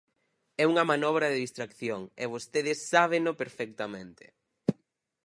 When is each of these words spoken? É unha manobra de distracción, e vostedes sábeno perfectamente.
É 0.61 0.63
unha 0.71 0.87
manobra 0.91 1.25
de 1.29 1.41
distracción, 1.45 2.01
e 2.23 2.25
vostedes 2.33 2.79
sábeno 2.91 3.31
perfectamente. 3.41 4.25